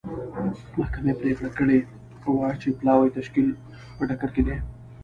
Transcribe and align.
محکمې 0.77 1.13
پرېکړه 1.19 1.49
کړې 1.57 1.79
وه 2.37 2.49
چې 2.61 2.69
پلاوي 2.79 3.09
تشکیل 3.17 3.47
په 3.97 4.03
ټکر 4.09 4.29
کې 4.35 4.41
دی. 4.47 4.57